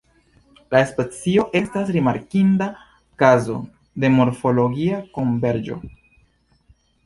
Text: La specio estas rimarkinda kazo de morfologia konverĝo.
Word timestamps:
La 0.75 0.79
specio 0.91 1.45
estas 1.59 1.91
rimarkinda 1.97 2.69
kazo 3.25 3.61
de 4.05 4.13
morfologia 4.17 5.05
konverĝo. 5.21 5.81